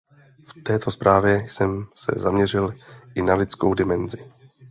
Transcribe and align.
V 0.59 0.63
této 0.63 0.91
zprávě 0.91 1.35
jsem 1.49 1.85
se 1.95 2.11
zaměřil 2.15 2.71
i 3.15 3.21
na 3.21 3.35
lidskou 3.35 3.73
dimenzi. 3.73 4.31